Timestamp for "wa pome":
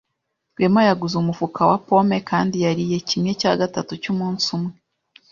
1.69-2.17